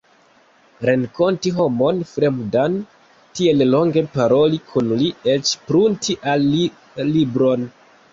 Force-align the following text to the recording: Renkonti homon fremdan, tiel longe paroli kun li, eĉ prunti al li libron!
Renkonti 0.89 1.49
homon 1.57 1.99
fremdan, 2.11 2.77
tiel 3.39 3.61
longe 3.73 4.03
paroli 4.15 4.59
kun 4.71 4.89
li, 5.03 5.11
eĉ 5.35 5.53
prunti 5.69 6.17
al 6.33 6.49
li 6.55 6.65
libron! 7.11 7.69